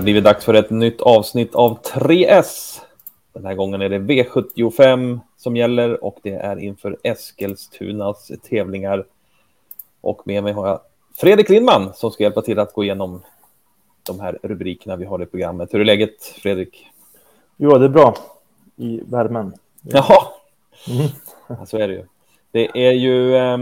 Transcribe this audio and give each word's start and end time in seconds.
Det 0.00 0.02
har 0.02 0.04
blivit 0.04 0.24
dags 0.24 0.44
för 0.44 0.54
ett 0.54 0.70
nytt 0.70 1.00
avsnitt 1.00 1.54
av 1.54 1.82
3S. 1.82 2.80
Den 3.32 3.44
här 3.44 3.54
gången 3.54 3.82
är 3.82 3.88
det 3.88 3.98
V75 3.98 5.20
som 5.36 5.56
gäller 5.56 6.04
och 6.04 6.18
det 6.22 6.32
är 6.32 6.56
inför 6.56 6.96
Eskilstunas 7.02 8.30
tävlingar. 8.50 9.04
Och 10.00 10.26
med 10.26 10.42
mig 10.42 10.52
har 10.52 10.68
jag 10.68 10.80
Fredrik 11.16 11.48
Lindman 11.48 11.92
som 11.94 12.10
ska 12.10 12.22
hjälpa 12.22 12.42
till 12.42 12.58
att 12.58 12.72
gå 12.72 12.84
igenom 12.84 13.22
de 14.02 14.20
här 14.20 14.38
rubrikerna 14.42 14.96
vi 14.96 15.04
har 15.04 15.22
i 15.22 15.26
programmet. 15.26 15.74
Hur 15.74 15.80
är 15.80 15.84
läget 15.84 16.24
Fredrik? 16.24 16.86
Jo, 17.56 17.78
det 17.78 17.84
är 17.84 17.88
bra 17.88 18.14
i 18.76 19.00
värmen. 19.06 19.54
Jaha, 19.82 20.26
mm. 20.88 21.08
ja, 21.46 21.66
så 21.66 21.78
är 21.78 21.88
det 21.88 21.94
ju. 21.94 22.04
Det 22.50 22.88
är 22.88 22.92
ju 22.92 23.36
eh, 23.36 23.58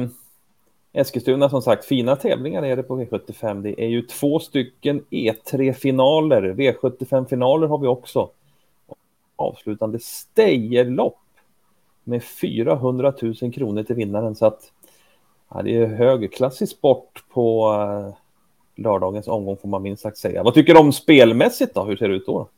Eskilstuna 0.99 1.49
som 1.51 1.63
sagt, 1.63 1.85
fina 1.85 2.17
tävlingar 2.17 2.63
är 2.63 2.77
det 2.77 2.83
på 2.83 3.01
V75. 3.01 3.63
Det 3.63 3.85
är 3.85 3.89
ju 3.89 4.03
två 4.03 4.39
stycken 4.39 5.05
E3-finaler. 5.11 6.43
V75-finaler 6.43 7.67
har 7.67 7.79
vi 7.79 7.87
också. 7.87 8.31
Avslutande 9.37 9.99
Stejerlopp 9.99 11.19
med 12.05 12.25
400 12.25 13.13
000 13.23 13.53
kronor 13.53 13.83
till 13.83 13.97
vinnaren. 13.97 14.35
Så 14.35 14.47
att 14.47 14.73
ja, 15.51 15.63
det 15.63 15.77
är 15.77 15.87
högklassig 15.87 16.69
sport 16.69 17.25
på 17.33 17.73
uh, 17.73 18.15
lördagens 18.77 19.29
omgång 19.29 19.57
får 19.57 19.69
man 19.69 19.83
minst 19.83 20.03
sagt 20.03 20.19
säga. 20.19 20.43
Vad 20.43 20.55
tycker 20.55 20.75
du 20.75 20.81
om 20.81 20.93
spelmässigt 20.93 21.75
då? 21.75 21.85
Hur 21.85 21.97
ser 21.97 22.09
det 22.09 22.15
ut 22.15 22.27
då? 22.27 22.49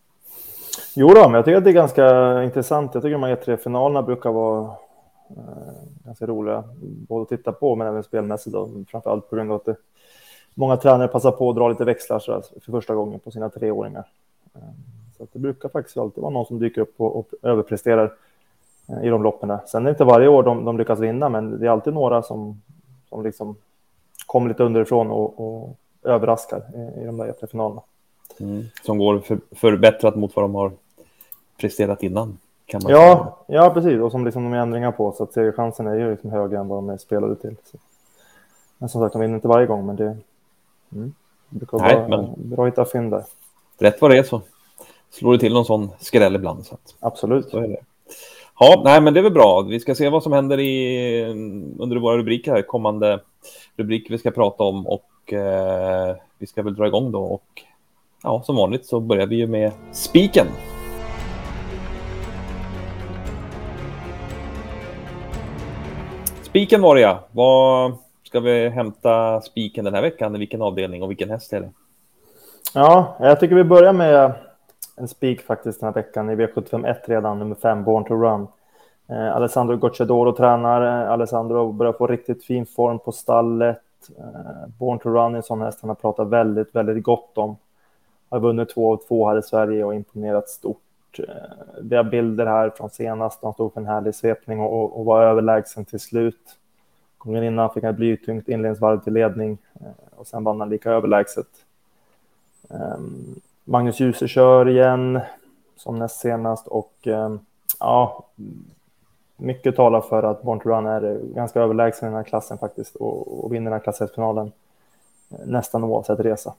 Jo 0.95 1.09
då, 1.09 1.23
men 1.23 1.35
jag 1.35 1.45
tycker 1.45 1.59
att 1.59 1.65
det 1.65 1.71
är 1.71 1.75
ganska 1.75 2.43
intressant. 2.45 2.95
Jag 2.95 3.03
tycker 3.03 3.15
att 3.15 3.21
de 3.23 3.29
här 3.29 3.57
E3-finalerna 3.57 4.03
brukar 4.03 4.31
vara 4.31 4.71
Eh, 5.37 5.73
ganska 6.05 6.27
roliga 6.27 6.65
både 6.81 7.23
att 7.23 7.29
titta 7.29 7.53
på 7.53 7.77
men 7.77 7.87
även 7.87 8.03
spelmässigt. 8.03 8.53
framför 8.57 8.85
Framförallt 8.91 9.31
på 9.31 9.37
grund 9.37 9.51
av 9.51 9.57
att 9.57 9.65
det, 9.65 9.77
många 10.55 10.77
tränare 10.77 11.09
passar 11.09 11.33
på 11.33 11.51
att 11.51 11.57
dra 11.57 11.69
lite 11.69 11.85
växlar 11.85 12.19
så 12.19 12.43
för 12.61 12.73
första 12.73 12.95
gången 12.95 13.21
på 13.21 13.31
sina 13.31 13.49
treåringar. 13.49 14.05
Eh, 14.55 14.61
så 15.19 15.27
det 15.33 15.39
brukar 15.39 15.69
faktiskt 15.69 15.97
alltid 15.97 16.23
vara 16.23 16.33
någon 16.33 16.47
som 16.47 16.59
dyker 16.59 16.81
upp 16.81 16.95
och, 16.97 17.17
och 17.17 17.29
överpresterar 17.43 18.13
eh, 18.89 19.05
i 19.05 19.09
de 19.09 19.23
loppen. 19.23 19.59
Sen 19.67 19.83
är 19.83 19.85
det 19.85 19.91
inte 19.91 20.05
varje 20.05 20.29
år 20.29 20.43
de, 20.43 20.65
de 20.65 20.79
lyckas 20.79 20.99
vinna, 20.99 21.29
men 21.29 21.59
det 21.61 21.67
är 21.67 21.71
alltid 21.71 21.95
några 21.95 22.23
som, 22.23 22.63
som 23.09 23.23
liksom 23.23 23.57
kommer 24.27 24.49
lite 24.49 24.65
underifrån 24.65 25.11
och, 25.11 25.41
och 25.41 25.77
överraskar 26.03 26.63
i, 26.75 27.01
i 27.03 27.05
de 27.05 27.17
där 27.17 27.27
jättefinalerna. 27.27 27.83
Mm. 28.41 28.65
Som 28.83 28.99
går 28.99 29.19
för, 29.19 29.41
förbättrat 29.51 30.17
mot 30.17 30.37
vad 30.37 30.45
de 30.45 30.55
har 30.55 30.73
presterat 31.61 32.03
innan. 32.03 32.39
Kan 32.71 32.81
man 32.83 32.93
ja, 32.93 33.39
ja, 33.47 33.71
precis. 33.75 34.01
Och 34.01 34.11
som 34.11 34.25
liksom 34.25 34.45
de 34.45 34.53
är 34.53 34.59
ändringar 34.59 34.93
på. 34.93 35.13
Så 35.13 35.23
att 35.23 35.33
segerchansen 35.33 35.87
är 35.87 35.95
ju 35.95 36.11
liksom 36.11 36.31
högre 36.31 36.59
än 36.59 36.69
vad 36.69 36.79
de 36.79 36.89
är 36.89 36.97
spelade 36.97 37.37
till. 37.37 37.57
Så. 37.65 37.79
Men 38.79 38.89
som 38.89 39.01
sagt, 39.01 39.13
de 39.13 39.21
vinner 39.23 39.35
inte 39.35 39.49
varje 39.49 39.67
gång. 39.67 39.87
Men 39.87 39.97
det, 39.97 40.17
mm, 40.93 41.15
det 41.49 41.59
brukar 41.59 41.79
Nej, 41.79 41.97
vara 41.97 42.09
men... 42.09 42.35
bra 42.37 42.67
att 42.67 42.73
hitta 42.73 42.85
fynd 42.85 43.11
där. 43.11 43.25
Rätt 43.79 44.01
vad 44.01 44.11
det 44.11 44.19
är 44.19 44.23
så 44.23 44.41
slår 45.11 45.33
det 45.33 45.39
till 45.39 45.53
någon 45.53 45.65
sån 45.65 45.91
skräll 45.99 46.35
ibland. 46.35 46.67
Så 46.67 46.75
att... 46.75 46.95
Absolut. 47.01 47.51
Så 47.51 47.59
är 47.59 47.69
det. 47.69 47.81
Ja, 48.59 48.83
nej, 48.85 49.01
men 49.01 49.15
det 49.15 49.21
är 49.21 49.23
väl 49.23 49.33
bra. 49.33 49.61
Vi 49.61 49.81
ska 49.81 49.95
se 49.95 50.09
vad 50.09 50.23
som 50.23 50.33
händer 50.33 50.61
i, 50.61 51.25
under 51.79 51.97
våra 51.97 52.17
rubriker 52.17 52.53
här, 52.53 52.63
kommande 52.63 53.21
rubriker 53.77 54.11
vi 54.11 54.19
ska 54.19 54.31
prata 54.31 54.65
om 54.65 54.87
och 54.87 55.33
eh, 55.33 56.17
vi 56.39 56.47
ska 56.47 56.63
väl 56.63 56.75
dra 56.75 56.87
igång 56.87 57.13
då 57.13 57.23
och 57.23 57.63
ja, 58.23 58.43
som 58.47 58.57
vanligt 58.57 58.87
så 58.87 59.01
börjar 59.01 59.27
vi 59.27 59.37
ju 59.37 59.47
med 59.47 59.73
spiken. 59.93 60.47
Spiken 66.51 66.83
var 66.83 66.95
det 66.95 67.01
ja. 67.01 67.21
Vad 67.33 67.93
ska 68.23 68.41
vi 68.41 68.69
hämta 68.69 69.41
spiken 69.41 69.85
den 69.85 69.95
här 69.95 70.03
veckan? 70.03 70.33
Vilken 70.33 70.63
avdelning 70.63 71.03
och 71.03 71.11
vilken 71.11 71.31
häst 71.31 71.53
är 71.53 71.61
det? 71.61 71.71
Ja, 72.75 73.17
jag 73.21 73.41
tycker 73.41 73.55
vi 73.55 73.65
börjar 73.65 73.93
med 73.93 74.33
en 74.97 75.09
spik 75.09 75.41
faktiskt 75.41 75.81
den 75.81 75.87
här 75.87 75.95
veckan 75.95 76.31
i 76.31 76.37
V751 76.37 76.97
redan, 77.05 77.39
nummer 77.39 77.55
fem, 77.55 77.85
Born 77.85 78.05
to 78.05 78.15
Run. 78.15 78.47
Eh, 79.09 79.37
Alessandro 79.37 79.77
Gocciadoro 79.77 80.33
tränar. 80.33 81.03
Eh, 81.03 81.11
Alessandro 81.11 81.73
börjar 81.73 81.93
få 81.93 82.07
riktigt 82.07 82.45
fin 82.45 82.67
form 82.67 82.99
på 82.99 83.13
stallet. 83.13 83.81
Eh, 84.19 84.69
Born 84.79 84.99
to 84.99 85.09
Run 85.09 85.33
är 85.33 85.37
en 85.37 85.43
sån 85.43 85.61
häst 85.61 85.79
han 85.81 85.89
har 85.89 85.95
pratat 85.95 86.29
väldigt, 86.29 86.75
väldigt 86.75 87.05
gott 87.05 87.39
om. 87.39 87.57
Har 88.29 88.41
vunnit 88.41 88.69
två 88.69 88.93
av 88.93 88.97
två 89.09 89.29
här 89.29 89.39
i 89.39 89.43
Sverige 89.43 89.85
och 89.85 89.95
imponerat 89.95 90.49
stort. 90.49 90.83
Eh, 91.19 91.35
vi 91.83 91.97
har 91.97 92.05
bilder 92.05 92.47
här 92.47 92.71
från 92.71 92.91
senast. 92.91 93.39
Han 93.43 93.53
stod 93.53 93.73
för 93.73 93.81
en 93.81 93.87
härlig 93.87 94.15
svepning 94.15 94.61
och, 94.61 94.99
och 94.99 95.05
var 95.05 95.23
överlägsen 95.23 95.85
till 95.85 96.01
slut. 96.01 96.57
Gången 97.19 97.45
innan 97.45 97.71
fick 97.71 97.85
han 97.85 97.91
ett 97.93 97.97
blytungt 97.97 98.49
inledningsvarv 98.49 99.01
till 99.01 99.13
ledning 99.13 99.59
eh, 99.81 99.87
och 100.17 100.27
sen 100.27 100.45
vann 100.45 100.61
han 100.61 100.69
lika 100.69 100.91
överlägset. 100.91 101.47
Ehm, 102.71 103.41
Magnus 103.65 104.01
Djuse 104.01 104.29
kör 104.29 104.69
igen 104.69 105.21
som 105.77 105.99
näst 105.99 106.21
senast 106.21 106.67
och 106.67 106.93
ehm, 107.07 107.39
ja, 107.81 108.25
mycket 109.37 109.77
talar 109.77 110.01
för 110.01 110.23
att 110.23 110.43
Born 110.43 110.61
to 110.61 110.69
Run 110.69 110.87
är 110.87 111.21
ganska 111.35 111.61
överlägsen 111.61 112.09
i 112.09 112.11
den 112.11 112.17
här 112.17 112.25
klassen 112.25 112.59
faktiskt 112.59 112.97
och, 112.97 113.45
och 113.45 113.53
vinner 113.55 113.71
den 113.71 113.73
här 113.73 113.81
klass 113.81 114.01
1-finalen 114.01 114.53
eh, 115.31 115.47
nästan 115.47 115.85
oavsett 115.85 116.21
resa. 116.21 116.55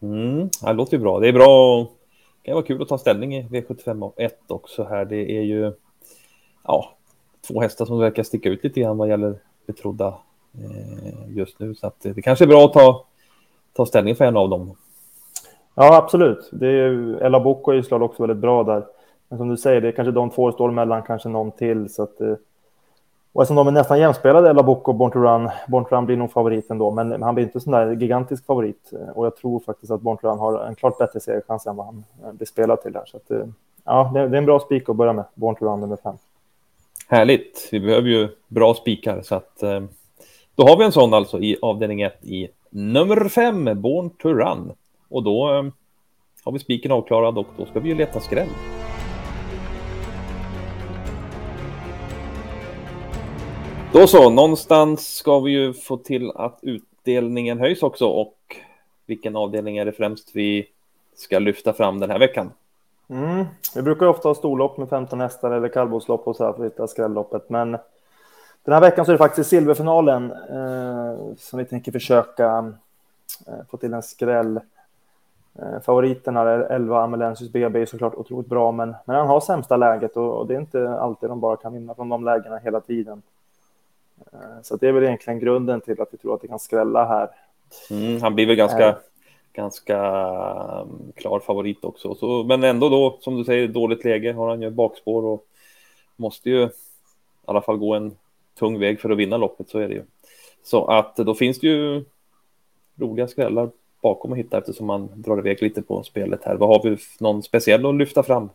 Mm, 0.00 0.48
det 0.62 0.72
låter 0.72 0.96
ju 0.96 1.02
bra. 1.02 1.20
Det 1.20 1.28
är 1.28 1.32
bra 1.32 1.86
kan 2.44 2.54
vara 2.54 2.64
kul 2.64 2.82
att 2.82 2.88
ta 2.88 2.98
ställning 2.98 3.36
i 3.36 3.42
V75 3.42 4.12
1 4.16 4.50
också 4.50 4.84
här. 4.84 5.04
Det 5.04 5.38
är 5.38 5.42
ju 5.42 5.72
ja, 6.64 6.90
två 7.48 7.60
hästar 7.60 7.84
som 7.84 7.98
verkar 7.98 8.22
sticka 8.22 8.48
ut 8.48 8.64
lite 8.64 8.80
grann 8.80 8.98
vad 8.98 9.08
gäller 9.08 9.38
betrodda 9.66 10.14
eh, 10.54 11.36
just 11.36 11.58
nu. 11.58 11.74
Så 11.74 11.86
att 11.86 12.00
det 12.00 12.22
kanske 12.22 12.44
är 12.44 12.48
bra 12.48 12.64
att 12.64 12.72
ta, 12.72 13.04
ta 13.72 13.86
ställning 13.86 14.16
för 14.16 14.24
en 14.24 14.36
av 14.36 14.48
dem. 14.48 14.76
Ja, 15.74 15.96
absolut. 15.96 16.48
Det 16.52 16.68
är, 16.68 17.22
Ella 17.22 17.40
Bocco 17.40 17.72
ju 17.72 17.82
också 17.90 18.22
väldigt 18.22 18.38
bra 18.38 18.64
där. 18.64 18.86
Men 19.28 19.38
som 19.38 19.48
du 19.48 19.56
säger, 19.56 19.80
det 19.80 19.88
är 19.88 19.92
kanske 19.92 20.12
de 20.12 20.30
två 20.30 20.52
står 20.52 20.70
mellan, 20.70 21.02
kanske 21.02 21.28
någon 21.28 21.52
till. 21.52 21.94
Så 21.94 22.02
att, 22.02 22.20
eh, 22.20 22.34
och 23.34 23.42
eftersom 23.42 23.56
de 23.56 23.66
är 23.66 23.72
nästan 23.72 23.98
jämspelade, 23.98 24.50
Ella 24.50 24.62
och 24.62 24.94
Born 24.94 25.10
to 25.10 25.18
Run, 25.18 25.50
Born 25.68 25.84
to 25.84 25.94
Run 25.94 26.06
blir 26.06 26.16
nog 26.16 26.32
favoriten 26.32 26.78
då, 26.78 26.90
men 26.90 27.22
han 27.22 27.34
blir 27.34 27.44
inte 27.44 27.60
sån 27.60 27.72
där 27.72 27.92
gigantisk 27.92 28.46
favorit. 28.46 28.92
Eh, 28.92 29.08
och 29.08 29.26
jag 29.26 29.36
tror 29.36 29.60
faktiskt 29.60 29.92
att 29.92 30.00
Born 30.00 30.16
to 30.16 30.26
Run 30.26 30.38
har 30.38 30.66
en 30.66 30.74
klart 30.74 30.98
bättre 30.98 31.20
seriechans 31.20 31.66
än 31.66 31.76
vad 31.76 31.86
han 31.86 32.04
eh, 32.24 32.32
blir 32.32 32.46
spelad 32.46 32.82
till 32.82 32.94
här. 32.94 33.02
Så 33.06 33.16
att, 33.16 33.30
eh, 33.30 33.46
ja, 33.84 34.10
det 34.14 34.20
är 34.20 34.34
en 34.34 34.46
bra 34.46 34.60
spik 34.60 34.88
att 34.88 34.96
börja 34.96 35.12
med, 35.12 35.24
Born 35.34 35.54
to 35.54 35.64
Run 35.64 35.80
nummer 35.80 35.96
fem. 36.02 36.14
Härligt. 37.08 37.68
Vi 37.72 37.80
behöver 37.80 38.08
ju 38.08 38.28
bra 38.48 38.74
spikar, 38.74 39.22
så 39.22 39.34
att 39.34 39.62
då 40.54 40.66
har 40.66 40.78
vi 40.78 40.84
en 40.84 40.92
sån 40.92 41.14
alltså 41.14 41.38
i 41.38 41.56
avdelning 41.62 42.02
1 42.02 42.24
i 42.24 42.48
nummer 42.70 43.28
5, 43.28 43.80
Born 43.82 44.10
to 44.10 44.28
Run. 44.28 44.72
Och 45.08 45.22
då 45.22 45.46
har 46.44 46.52
vi 46.52 46.58
spiken 46.58 46.92
avklarad 46.92 47.38
och 47.38 47.46
då 47.56 47.66
ska 47.66 47.80
vi 47.80 47.88
ju 47.88 47.94
leta 47.94 48.20
skräll. 48.20 48.48
Då 53.94 54.06
så, 54.06 54.30
någonstans 54.30 55.16
ska 55.16 55.40
vi 55.40 55.50
ju 55.50 55.72
få 55.72 55.96
till 55.96 56.32
att 56.34 56.58
utdelningen 56.62 57.58
höjs 57.58 57.82
också 57.82 58.06
och 58.06 58.36
vilken 59.06 59.36
avdelning 59.36 59.78
är 59.78 59.84
det 59.84 59.92
främst 59.92 60.30
vi 60.36 60.68
ska 61.14 61.38
lyfta 61.38 61.72
fram 61.72 62.00
den 62.00 62.10
här 62.10 62.18
veckan? 62.18 62.50
Mm. 63.08 63.44
Vi 63.74 63.82
brukar 63.82 64.06
ofta 64.06 64.28
ha 64.28 64.34
storlopp 64.34 64.78
med 64.78 64.88
15 64.88 65.20
hästar 65.20 65.50
eller 65.50 65.68
kallblodslopp 65.68 66.28
och 66.28 66.36
så 66.36 66.44
här 66.44 66.52
för 66.52 66.66
att 66.66 66.72
hitta 66.72 66.86
skrälloppet, 66.86 67.50
men 67.50 67.70
den 68.64 68.74
här 68.74 68.80
veckan 68.80 69.04
så 69.04 69.10
är 69.10 69.14
det 69.14 69.18
faktiskt 69.18 69.50
silverfinalen 69.50 70.30
eh, 70.30 71.34
som 71.38 71.58
vi 71.58 71.64
tänker 71.64 71.92
försöka 71.92 72.72
eh, 73.46 73.66
få 73.70 73.76
till 73.76 73.94
en 73.94 74.02
skräll. 74.02 74.60
Eh, 75.58 75.80
favoriterna 75.82 76.40
är 76.40 76.58
11 76.58 77.02
Amelensis 77.02 77.52
BB 77.52 77.82
är 77.82 77.86
såklart 77.86 78.14
otroligt 78.14 78.48
bra, 78.48 78.72
men, 78.72 78.94
men 79.04 79.16
han 79.16 79.26
har 79.26 79.40
sämsta 79.40 79.76
läget 79.76 80.16
och, 80.16 80.38
och, 80.38 80.46
det 80.46 80.54
är 80.54 80.60
inte 80.60 80.90
alltid 80.90 81.28
de 81.28 81.40
bara 81.40 81.56
kan 81.56 81.72
vinna 81.72 81.94
från 81.94 82.08
de 82.08 82.24
lägena 82.24 82.56
hela 82.56 82.80
tiden. 82.80 83.22
Eh, 84.32 84.62
så 84.62 84.76
det 84.76 84.88
är 84.88 84.92
väl 84.92 85.04
egentligen 85.04 85.40
grunden 85.40 85.80
till 85.80 86.00
att 86.00 86.08
vi 86.12 86.18
tror 86.18 86.34
att 86.34 86.40
det 86.40 86.48
kan 86.48 86.58
skrälla 86.58 87.04
här. 87.04 87.28
Mm, 87.90 88.22
han 88.22 88.34
blir 88.34 88.46
väl 88.46 88.56
ganska, 88.56 88.88
äh. 88.88 88.94
ganska 89.52 89.98
um, 90.80 91.12
klar 91.16 91.40
favorit 91.40 91.84
också. 91.84 92.14
Så, 92.14 92.44
men 92.44 92.64
ändå 92.64 92.88
då, 92.88 93.18
som 93.20 93.36
du 93.36 93.44
säger, 93.44 93.68
dåligt 93.68 94.04
läge 94.04 94.32
har 94.32 94.48
han 94.48 94.62
ju 94.62 94.70
bakspår 94.70 95.24
och 95.24 95.46
måste 96.16 96.50
ju 96.50 96.64
i 96.64 96.70
alla 97.44 97.62
fall 97.62 97.76
gå 97.76 97.94
en 97.94 98.16
tung 98.58 98.78
väg 98.78 99.00
för 99.00 99.10
att 99.10 99.18
vinna 99.18 99.36
loppet, 99.36 99.68
så 99.68 99.78
är 99.78 99.88
det 99.88 99.94
ju. 99.94 100.02
Så 100.62 100.86
att 100.86 101.16
då 101.16 101.34
finns 101.34 101.60
det 101.60 101.66
ju 101.66 102.04
roliga 102.96 103.28
skrällar 103.28 103.70
bakom 104.02 104.32
att 104.32 104.38
hitta 104.38 104.58
eftersom 104.58 104.86
man 104.86 105.08
drar 105.14 105.38
iväg 105.38 105.62
lite 105.62 105.82
på 105.82 106.02
spelet 106.02 106.44
här. 106.44 106.56
Vad 106.56 106.68
har 106.68 106.90
vi 106.90 106.98
någon 107.20 107.42
speciell 107.42 107.86
att 107.86 107.94
lyfta 107.94 108.22
fram? 108.22 108.50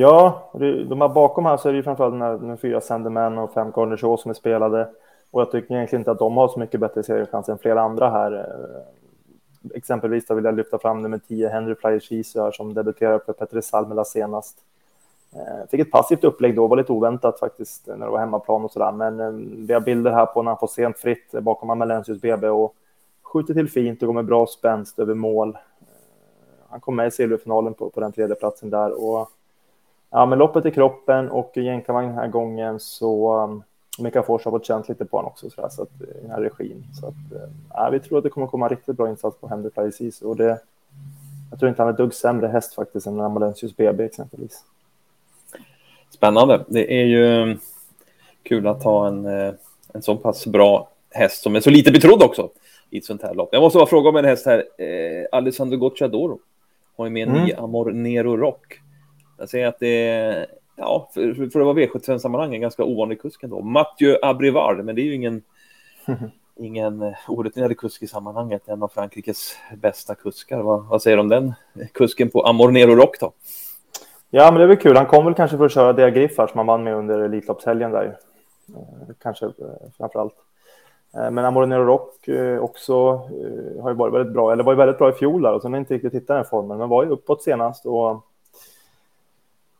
Ja, 0.00 0.50
de 0.88 1.00
här 1.00 1.08
bakom 1.08 1.46
här 1.46 1.56
så 1.56 1.68
är 1.68 1.72
det 1.72 1.76
ju 1.76 1.82
framförallt 1.82 2.14
den 2.14 2.22
här 2.22 2.38
med 2.38 2.60
fyra 2.60 2.80
Sandeman 2.80 3.38
och 3.38 3.52
fem 3.52 3.72
Corner 3.72 3.96
Show 3.96 4.16
som 4.16 4.30
är 4.30 4.34
spelade. 4.34 4.88
Och 5.30 5.40
jag 5.40 5.50
tycker 5.50 5.74
egentligen 5.74 6.00
inte 6.00 6.10
att 6.10 6.18
de 6.18 6.36
har 6.36 6.48
så 6.48 6.58
mycket 6.58 6.80
bättre 6.80 7.02
seriechans 7.02 7.48
än 7.48 7.58
flera 7.58 7.82
andra 7.82 8.10
här. 8.10 8.32
Eh, 8.32 9.76
exempelvis 9.76 10.26
då 10.26 10.34
vill 10.34 10.44
jag 10.44 10.54
lyfta 10.54 10.78
fram 10.78 11.02
nummer 11.02 11.20
10, 11.28 11.48
Henry 11.48 11.74
Flyer 11.74 12.00
Cheese 12.00 12.52
som 12.52 12.74
debuterade 12.74 13.24
för 13.24 13.32
Petri 13.32 13.62
Salmela 13.62 14.04
senast. 14.04 14.58
Eh, 15.32 15.68
fick 15.70 15.80
ett 15.80 15.90
passivt 15.90 16.24
upplägg 16.24 16.56
då, 16.56 16.66
var 16.66 16.76
lite 16.76 16.92
oväntat 16.92 17.38
faktiskt 17.38 17.86
när 17.86 18.06
det 18.06 18.10
var 18.10 18.18
hemmaplan 18.18 18.64
och 18.64 18.70
sådär. 18.70 18.92
Men 18.92 19.20
eh, 19.20 19.30
vi 19.66 19.74
har 19.74 19.80
bilder 19.80 20.10
här 20.10 20.26
på 20.26 20.42
när 20.42 20.50
han 20.50 20.58
får 20.58 20.66
sent 20.66 20.98
fritt 20.98 21.32
bakom 21.32 21.70
Amalensius 21.70 22.20
BB 22.20 22.48
och 22.48 22.74
skjuter 23.22 23.54
till 23.54 23.68
fint 23.68 24.02
och 24.02 24.06
går 24.06 24.14
med 24.14 24.26
bra 24.26 24.46
spänst 24.46 24.98
över 24.98 25.14
mål. 25.14 25.58
han 26.68 26.80
kom 26.80 26.96
med 26.96 27.06
i 27.06 27.10
silverfinalen 27.10 27.74
på, 27.74 27.90
på 27.90 28.00
den 28.00 28.12
tredje 28.12 28.36
platsen 28.36 28.70
där. 28.70 29.04
Och, 29.04 29.28
ja, 30.10 30.26
men 30.26 30.38
loppet 30.38 30.66
i 30.66 30.70
kroppen 30.70 31.30
och 31.30 31.56
jänkarvagn 31.56 32.08
den 32.08 32.18
här 32.18 32.28
gången 32.28 32.80
så 32.80 33.42
um, 33.44 33.62
Mikael 33.98 34.24
Fors 34.24 34.44
har 34.44 34.52
fått 34.52 34.66
känt 34.66 34.88
lite 34.88 35.04
på 35.04 35.16
honom 35.16 35.30
också 35.30 35.50
så, 35.50 35.60
där, 35.60 35.68
så 35.68 35.82
att, 35.82 36.00
i 36.00 36.20
den 36.22 36.30
här 36.30 36.40
regin. 36.40 36.84
Så 37.00 37.06
att, 37.06 37.14
ja, 37.70 37.90
vi 37.90 38.00
tror 38.00 38.18
att 38.18 38.24
det 38.24 38.30
kommer 38.30 38.46
komma 38.46 38.68
riktigt 38.68 38.96
bra 38.96 39.08
insats 39.08 39.36
på 39.40 39.48
Henry 39.48 39.70
Fly 39.70 40.10
och 40.22 40.36
det 40.36 40.60
jag 41.50 41.58
tror 41.58 41.68
inte 41.68 41.82
han 41.82 41.94
är 41.94 41.96
dugg 41.96 42.14
sämre 42.14 42.46
häst 42.46 42.74
faktiskt 42.74 43.06
än 43.06 43.20
Amalensius 43.20 43.76
BB 43.76 44.04
exempelvis. 44.04 44.64
Spännande. 46.10 46.64
Det 46.68 47.00
är 47.00 47.04
ju 47.04 47.56
kul 48.42 48.66
att 48.66 48.82
ha 48.82 49.08
en, 49.08 49.26
eh, 49.26 49.54
en 49.94 50.02
så 50.02 50.16
pass 50.16 50.46
bra 50.46 50.90
häst 51.10 51.42
som 51.42 51.56
är 51.56 51.60
så 51.60 51.70
lite 51.70 51.92
betrodd 51.92 52.22
också 52.22 52.50
i 52.90 52.98
ett 52.98 53.04
sånt 53.04 53.22
här 53.22 53.34
lopp. 53.34 53.48
Jag 53.52 53.60
måste 53.60 53.76
bara 53.76 53.86
fråga 53.86 54.08
om 54.08 54.16
en 54.16 54.24
häst 54.24 54.46
här. 54.46 54.64
Eh, 54.78 55.26
Alessandro 55.32 55.78
Gocciadoro 55.78 56.38
har 56.96 57.06
ju 57.06 57.10
med 57.10 57.28
mm. 57.28 57.64
Amor 57.64 57.90
Nero 57.92 58.36
Rock. 58.36 58.80
Jag 59.38 59.48
säger 59.48 59.66
att 59.66 59.78
det 59.78 60.08
är, 60.08 60.46
ja, 60.76 61.10
för, 61.14 61.34
för 61.34 61.60
att 61.60 61.66
vara 61.66 61.76
V75-sammanhang, 61.76 62.54
en 62.54 62.60
ganska 62.60 62.84
ovanlig 62.84 63.20
kusk 63.20 63.42
ändå. 63.42 63.60
Mathieu 63.60 64.18
Abrivard, 64.22 64.84
men 64.84 64.94
det 64.94 65.02
är 65.02 65.04
ju 65.04 65.14
ingen 65.14 65.42
ingen 66.58 67.02
eh, 67.02 67.14
orutinerad 67.28 67.78
kusk 67.78 68.02
i 68.02 68.06
sammanhanget, 68.06 68.68
en 68.68 68.82
av 68.82 68.88
Frankrikes 68.88 69.56
bästa 69.76 70.14
kuskar. 70.14 70.62
Vad, 70.62 70.84
vad 70.84 71.02
säger 71.02 71.16
du 71.16 71.20
om 71.20 71.28
den 71.28 71.54
kusken 71.94 72.30
på 72.30 72.46
Amornero 72.46 72.94
Rock 72.94 73.20
då? 73.20 73.32
Ja, 74.30 74.50
men 74.50 74.54
det 74.54 74.62
är 74.62 74.68
väl 74.68 74.76
kul. 74.76 74.96
Han 74.96 75.06
kom 75.06 75.24
väl 75.24 75.34
kanske 75.34 75.56
för 75.56 75.66
att 75.66 75.72
köra 75.72 75.92
Dea 75.92 76.10
Griffar 76.10 76.46
som 76.46 76.58
han 76.58 76.66
vann 76.66 76.84
med 76.84 76.94
under 76.94 77.18
Elitloppshelgen 77.18 77.90
där. 77.90 78.18
Eh, 78.68 79.14
kanske 79.22 79.46
eh, 79.46 79.52
framför 79.98 80.20
allt. 80.20 80.34
Men 81.12 81.38
Amornero 81.38 81.84
Rock 81.84 82.28
också 82.60 83.12
har 83.80 83.90
ju 83.90 83.96
varit 83.96 84.14
väldigt 84.14 84.32
bra, 84.32 84.52
eller 84.52 84.64
var 84.64 84.72
ju 84.72 84.76
väldigt 84.76 84.98
bra 84.98 85.10
i 85.10 85.12
fjol 85.12 85.42
där 85.42 85.52
och 85.52 85.62
sen 85.62 85.72
har 85.72 85.80
inte 85.80 85.94
riktigt 85.94 86.14
hittat 86.14 86.36
den 86.36 86.44
formen, 86.44 86.78
men 86.78 86.88
var 86.88 87.04
ju 87.04 87.10
uppåt 87.10 87.42
senast 87.42 87.86
och 87.86 88.26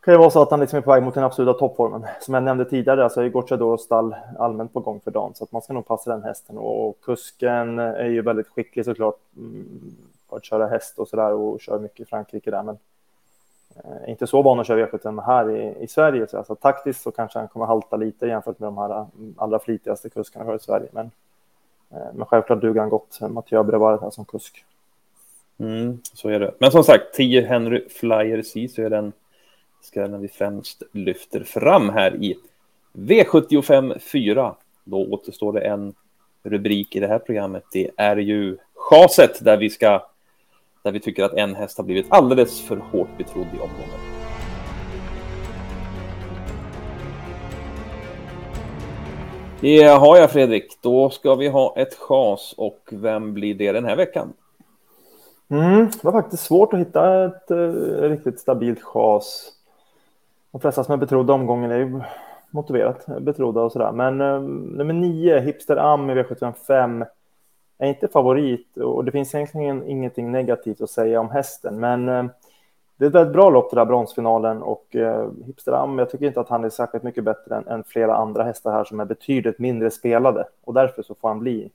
kan 0.01 0.15
ju 0.15 0.19
vara 0.19 0.31
så 0.31 0.43
att 0.43 0.51
han 0.51 0.61
liksom 0.61 0.77
är 0.77 0.81
på 0.81 0.93
väg 0.93 1.03
mot 1.03 1.15
den 1.15 1.25
absoluta 1.25 1.59
toppformen. 1.59 2.07
Som 2.21 2.35
jag 2.35 2.43
nämnde 2.43 2.65
tidigare, 2.65 3.05
alltså 3.05 3.23
är 3.23 3.29
Gocciadoro 3.29 3.79
stall 3.79 4.15
allmänt 4.39 4.73
på 4.73 4.81
gång 4.81 5.01
för 5.01 5.11
dagen, 5.11 5.35
så 5.35 5.45
att 5.45 5.53
man 5.53 5.63
ska 5.63 5.73
nog 5.73 5.87
passa 5.87 6.11
den 6.11 6.23
hästen. 6.23 6.59
Och 6.59 7.01
kusken 7.01 7.79
är 7.79 8.09
ju 8.09 8.23
väldigt 8.23 8.49
skicklig 8.49 8.85
såklart 8.85 9.17
på 10.29 10.37
att 10.37 10.45
köra 10.45 10.67
häst 10.67 10.99
och 10.99 11.09
så 11.09 11.17
där 11.17 11.33
och 11.33 11.61
kör 11.61 11.79
mycket 11.79 12.01
i 12.01 12.05
Frankrike 12.05 12.51
där, 12.51 12.63
men 12.63 12.79
eh, 13.77 14.11
inte 14.11 14.27
så 14.27 14.43
van 14.43 14.61
att 14.61 14.67
köra 14.67 14.81
e 14.81 14.87
V75 14.93 15.23
här 15.23 15.51
i, 15.51 15.85
i 15.85 15.89
Sverige. 15.89 16.27
Så 16.27 16.39
alltså, 16.39 16.55
taktiskt 16.55 17.03
så 17.03 17.11
kanske 17.11 17.39
han 17.39 17.49
kommer 17.49 17.67
halta 17.67 17.97
lite 17.97 18.27
jämfört 18.27 18.59
med 18.59 18.67
de 18.67 18.79
här 18.79 19.07
mm, 19.19 19.35
allra 19.39 19.59
flitigaste 19.59 20.11
kuskarna 20.11 20.45
vi 20.45 20.51
har 20.51 20.57
i 20.57 20.61
Sverige. 20.61 20.89
Men, 20.93 21.11
eh, 21.91 22.13
men 22.15 22.27
självklart 22.27 22.61
duger 22.61 22.81
han 22.81 22.91
gott, 22.91 23.19
Mathieu 23.21 23.63
Brevard 23.63 24.01
här 24.01 24.11
som 24.11 24.25
kusk. 24.25 24.65
Mm, 25.59 25.99
så 26.15 26.29
är 26.29 26.41
det. 26.41 26.55
Men 26.59 26.71
som 26.71 26.85
sagt, 26.85 27.15
10 27.15 27.47
Henry 27.47 27.89
Flyer 27.89 28.43
C 28.43 28.69
så 28.69 28.83
är 28.83 28.91
den 28.91 29.13
skrällen 29.81 30.21
vi 30.21 30.29
främst 30.29 30.83
lyfter 30.93 31.45
fram 31.45 31.89
här 31.89 32.25
i 32.25 32.37
V75 32.93 33.99
4. 33.99 34.55
Då 34.85 35.07
återstår 35.07 35.53
det 35.53 35.61
en 35.61 35.95
rubrik 36.43 36.97
i 36.97 37.01
det 37.01 37.07
här 37.07 37.19
programmet. 37.19 37.65
Det 37.73 37.91
är 37.97 38.17
ju 38.17 38.57
chaset 38.75 39.45
där 39.45 39.57
vi 39.57 39.71
ska 39.71 40.03
där 40.83 40.93
vi 40.93 41.01
tycker 41.01 41.25
att 41.25 41.35
en 41.35 41.55
häst 41.55 41.77
har 41.77 41.85
blivit 41.85 42.07
alldeles 42.09 42.61
för 42.61 42.77
hårt 42.77 43.19
betrodd 43.19 43.47
i 43.47 43.59
omgången. 43.59 44.19
Det 49.61 49.83
har 49.83 50.17
jag 50.17 50.31
Fredrik. 50.31 50.79
Då 50.81 51.11
ska 51.11 51.35
vi 51.35 51.49
ha 51.49 51.75
ett 51.77 51.95
chas 51.95 52.55
och 52.57 52.89
vem 52.93 53.35
blir 53.35 53.55
det 53.55 53.73
den 53.73 53.85
här 53.85 53.97
veckan? 53.97 54.33
Mm, 55.51 55.87
det 55.87 56.05
var 56.05 56.13
faktiskt 56.13 56.43
svårt 56.43 56.73
att 56.73 56.81
hitta 56.81 57.25
ett 57.25 57.51
uh, 57.51 57.73
riktigt 58.03 58.41
stabilt 58.41 58.83
chas 58.83 59.53
de 60.59 60.63
flesta 60.63 60.85
som 60.85 60.93
är 60.93 60.97
betrodda 60.97 61.33
omgången 61.33 61.71
är 61.71 61.79
ju 61.79 62.01
motiverat 62.51 63.07
betrodda 63.21 63.61
och 63.61 63.73
sådär. 63.73 63.93
Men 63.93 64.21
uh, 64.21 64.41
nummer 64.77 64.95
nio, 64.95 65.41
Hipster 65.41 65.77
Am 65.77 66.11
i 66.11 66.15
V755, 66.15 67.07
är 67.79 67.89
inte 67.89 68.09
favorit 68.09 68.77
och 68.77 69.05
det 69.05 69.13
finns 69.13 69.35
egentligen 69.35 69.89
ingenting 69.89 70.33
negativt 70.33 70.81
att 70.81 70.91
säga 70.91 71.21
om 71.21 71.31
hästen. 71.31 71.81
Men 71.81 72.09
uh, 72.09 72.27
det 72.97 73.05
är 73.05 73.09
ett 73.09 73.15
väldigt 73.15 73.33
bra 73.33 73.51
lopp 73.51 73.71
det 73.71 73.77
där 73.77 73.85
bronsfinalen 73.85 74.63
och 74.63 74.87
uh, 74.95 75.31
Hipster 75.47 75.73
Am, 75.73 75.99
jag 75.99 76.11
tycker 76.11 76.27
inte 76.27 76.41
att 76.41 76.49
han 76.49 76.65
är 76.65 76.71
särskilt 76.71 77.05
mycket 77.05 77.25
bättre 77.25 77.57
än, 77.57 77.69
än, 77.69 77.85
flera 77.85 78.17
andra 78.17 78.43
hästar 78.43 78.73
här 78.73 78.85
som 78.85 79.01
är 79.01 79.05
betydligt 79.05 79.59
mindre 79.59 79.91
spelade 79.91 80.45
och 80.65 80.75
därför 80.75 81.03
så 81.03 81.15
får 81.15 81.29
han 81.29 81.41
bli 81.41 81.71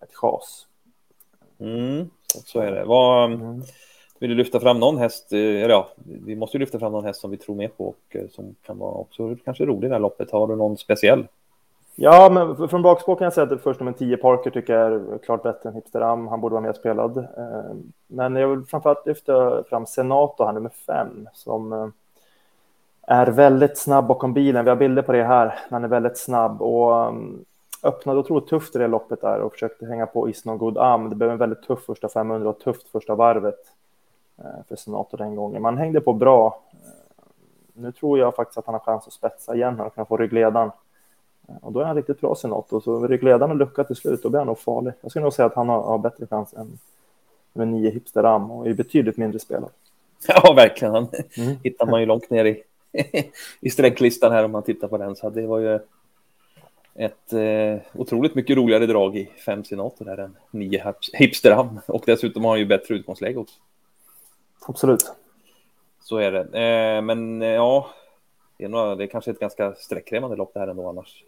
ett 0.00 0.14
chas. 0.14 0.66
Mm, 1.58 2.10
så 2.44 2.60
är 2.60 2.72
det. 2.72 2.84
Vad, 2.84 3.32
mm. 3.32 3.62
Vill 4.20 4.30
du 4.30 4.36
lyfta 4.36 4.60
fram 4.60 4.80
någon 4.80 4.98
häst? 4.98 5.32
Eh, 5.32 5.38
eller 5.38 5.68
ja, 5.68 5.88
vi 6.04 6.36
måste 6.36 6.56
ju 6.56 6.60
lyfta 6.60 6.78
fram 6.78 6.92
någon 6.92 7.04
häst 7.04 7.20
som 7.20 7.30
vi 7.30 7.36
tror 7.36 7.54
mer 7.54 7.68
på 7.68 7.86
och 7.86 8.16
eh, 8.16 8.28
som 8.30 8.54
kan 8.62 8.78
vara 8.78 8.94
också 8.94 9.36
kanske 9.44 9.64
rolig 9.64 9.84
i 9.84 9.88
det 9.88 9.94
här 9.94 10.00
loppet. 10.00 10.30
Har 10.30 10.46
du 10.46 10.56
någon 10.56 10.76
speciell? 10.76 11.26
Ja, 11.94 12.30
men 12.32 12.68
från 12.68 12.82
bakspår 12.82 13.16
kan 13.16 13.24
jag 13.24 13.32
säga 13.32 13.52
att 13.52 13.62
först 13.62 13.80
nummer 13.80 13.92
10 13.92 14.16
Parker 14.16 14.50
tycker 14.50 14.72
jag 14.72 14.92
är 14.92 15.18
klart 15.18 15.42
bättre 15.42 15.68
än 15.68 15.74
Hipsteram. 15.74 16.28
Han 16.28 16.40
borde 16.40 16.52
vara 16.52 16.62
mer 16.62 16.72
spelad. 16.72 17.16
Eh, 17.18 17.74
men 18.06 18.36
jag 18.36 18.48
vill 18.48 18.64
framförallt 18.64 19.06
lyfta 19.06 19.64
fram 19.64 19.86
Senato, 19.86 20.44
han 20.44 20.54
nummer 20.54 20.70
5, 20.86 21.28
som 21.34 21.92
är 23.02 23.26
väldigt 23.26 23.78
snabb 23.78 24.06
bakom 24.06 24.32
bilen. 24.32 24.64
Vi 24.64 24.70
har 24.70 24.76
bilder 24.76 25.02
på 25.02 25.12
det 25.12 25.24
här. 25.24 25.58
Han 25.70 25.84
är 25.84 25.88
väldigt 25.88 26.18
snabb 26.18 26.62
och 26.62 27.14
öppnade 27.82 28.20
otroligt 28.20 28.48
tufft 28.48 28.76
i 28.76 28.78
det 28.78 28.86
loppet 28.86 29.20
där 29.20 29.40
och 29.40 29.52
försökte 29.52 29.86
hänga 29.86 30.06
på 30.06 30.28
Is 30.28 30.44
No 30.44 30.56
God 30.56 30.78
Am. 30.78 31.10
Det 31.10 31.16
blev 31.16 31.30
en 31.30 31.38
väldigt 31.38 31.62
tuff 31.62 31.84
första 31.84 32.08
500 32.08 32.50
och 32.50 32.58
tufft 32.58 32.88
första 32.88 33.14
varvet. 33.14 33.60
Eh, 34.40 34.64
för 34.68 34.76
Senator 34.76 35.18
den 35.18 35.34
gången. 35.34 35.62
Man 35.62 35.78
hängde 35.78 36.00
på 36.00 36.12
bra. 36.12 36.62
Eh, 36.72 37.24
nu 37.72 37.92
tror 37.92 38.18
jag 38.18 38.34
faktiskt 38.34 38.58
att 38.58 38.66
han 38.66 38.74
har 38.74 38.80
chans 38.80 39.06
att 39.06 39.12
spetsa 39.12 39.54
igen 39.54 39.80
och 39.80 39.94
kan 39.94 40.06
få 40.06 40.16
ryggledan. 40.16 40.70
Eh, 41.48 41.56
och 41.62 41.72
då 41.72 41.80
är 41.80 41.84
han 41.84 41.96
riktigt 41.96 42.20
bra 42.20 42.34
Senator, 42.34 42.80
så 42.80 43.06
ryggledan 43.06 43.50
och 43.50 43.56
lucka 43.56 43.84
till 43.84 43.96
slut, 43.96 44.22
då 44.22 44.28
blir 44.28 44.38
han 44.38 44.46
nog 44.46 44.58
farlig. 44.58 44.92
Jag 45.00 45.10
skulle 45.10 45.22
nog 45.22 45.32
säga 45.32 45.46
att 45.46 45.54
han 45.54 45.68
har, 45.68 45.82
har 45.82 45.98
bättre 45.98 46.26
chans 46.26 46.54
än 46.54 46.78
med 47.52 47.68
nio 47.68 47.90
Hipster 47.90 48.24
Am 48.24 48.50
och 48.50 48.66
är 48.66 48.74
betydligt 48.74 49.16
mindre 49.16 49.38
spelad. 49.38 49.70
Ja, 50.28 50.52
verkligen. 50.52 50.94
Han 50.94 51.08
mm. 51.36 51.56
hittar 51.62 51.86
man 51.86 52.00
ju 52.00 52.06
långt 52.06 52.30
ner 52.30 52.44
i, 52.44 52.62
i 53.60 53.70
sträcklistan 53.70 54.32
här 54.32 54.44
om 54.44 54.52
man 54.52 54.62
tittar 54.62 54.88
på 54.88 54.98
den. 54.98 55.16
Så 55.16 55.30
det 55.30 55.46
var 55.46 55.58
ju 55.58 55.78
ett 56.94 57.32
eh, 57.32 58.00
otroligt 58.00 58.34
mycket 58.34 58.56
roligare 58.56 58.86
drag 58.86 59.16
i 59.16 59.30
fem 59.46 59.64
senator 59.64 60.04
där 60.04 60.18
än 60.18 60.36
nio 60.50 60.94
hipsterham. 61.12 61.80
Och 61.86 62.02
dessutom 62.06 62.44
har 62.44 62.50
han 62.50 62.58
ju 62.58 62.66
bättre 62.66 62.94
utgångsläge 62.94 63.38
också. 63.38 63.60
Absolut. 64.70 65.12
Så 66.00 66.16
är 66.16 66.32
det. 66.32 66.40
Eh, 66.40 67.02
men 67.02 67.42
eh, 67.42 67.48
ja, 67.48 67.90
det 68.56 68.64
är, 68.64 68.68
nog, 68.68 68.98
det 68.98 69.04
är 69.04 69.06
kanske 69.06 69.30
ett 69.30 69.38
ganska 69.38 69.74
sträckkrävande 69.74 70.36
lopp 70.36 70.50
det 70.54 70.60
här 70.60 70.68
ändå 70.68 70.88
annars. 70.88 71.24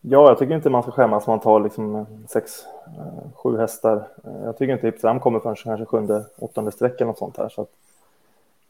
Ja, 0.00 0.28
jag 0.28 0.38
tycker 0.38 0.54
inte 0.54 0.70
man 0.70 0.82
ska 0.82 0.92
skämmas 0.92 1.26
om 1.26 1.30
man 1.32 1.40
tar 1.40 1.60
liksom 1.60 2.06
sex, 2.28 2.64
eh, 2.86 3.30
sju 3.34 3.58
hästar. 3.58 4.08
Eh, 4.24 4.44
jag 4.44 4.58
tycker 4.58 4.72
inte 4.72 4.88
Ipsam 4.88 5.20
kommer 5.20 5.40
förrän 5.40 5.56
kanske 5.56 5.86
sjunde, 5.86 6.24
åttonde 6.38 6.72
streck 6.72 6.94
eller 6.94 7.06
något 7.06 7.18
sånt 7.18 7.36
här. 7.36 7.48
Så 7.48 7.62
att, 7.62 7.70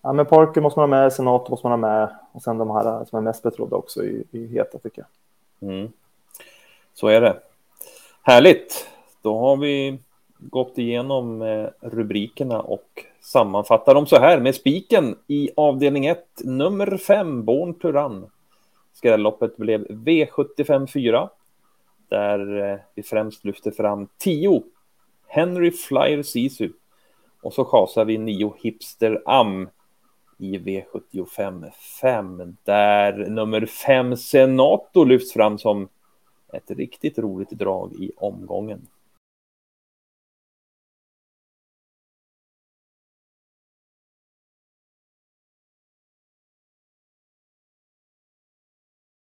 ja, 0.02 0.12
men 0.12 0.26
Parker 0.26 0.60
måste 0.60 0.80
man 0.80 0.92
ha 0.92 0.98
med, 0.98 1.12
Senat 1.12 1.48
måste 1.48 1.66
man 1.66 1.82
ha 1.82 1.88
med 1.88 2.16
och 2.32 2.42
sen 2.42 2.58
de 2.58 2.70
här 2.70 3.04
som 3.04 3.18
är 3.18 3.22
mest 3.22 3.42
betrodda 3.42 3.76
också 3.76 4.04
är, 4.04 4.22
är 4.32 4.46
heta 4.46 4.78
tycker 4.78 5.04
jag. 5.60 5.70
Mm. 5.70 5.92
Så 6.94 7.08
är 7.08 7.20
det. 7.20 7.40
Härligt. 8.22 8.88
Då 9.22 9.38
har 9.38 9.56
vi 9.56 9.98
gått 10.50 10.78
igenom 10.78 11.42
eh, 11.42 11.68
rubrikerna 11.80 12.60
och 12.60 13.04
sammanfattar 13.20 13.94
dem 13.94 14.06
så 14.06 14.16
här 14.16 14.40
med 14.40 14.54
spiken 14.54 15.16
i 15.26 15.50
avdelning 15.56 16.06
1, 16.06 16.18
nummer 16.44 16.96
5, 16.96 17.44
Born 17.44 17.74
to 17.74 17.92
Run. 17.92 18.26
Skrälloppet 18.92 19.56
blev 19.56 19.86
V75 19.86 20.86
4, 20.86 21.28
där 22.08 22.72
eh, 22.72 22.78
vi 22.94 23.02
främst 23.02 23.44
lyfter 23.44 23.70
fram 23.70 24.08
10 24.18 24.62
Henry 25.26 25.70
Flyer 25.70 26.22
Sisu 26.22 26.70
och 27.42 27.52
så 27.52 27.64
chasar 27.64 28.04
vi 28.04 28.18
9 28.18 28.54
Hipster 28.58 29.22
Am 29.26 29.68
i 30.38 30.58
V75 30.58 31.70
5, 32.00 32.56
där 32.64 33.12
nummer 33.12 33.66
5 33.66 34.16
Senato 34.16 35.04
lyfts 35.04 35.32
fram 35.32 35.58
som 35.58 35.88
ett 36.52 36.70
riktigt 36.70 37.18
roligt 37.18 37.50
drag 37.50 37.92
i 37.92 38.12
omgången. 38.16 38.86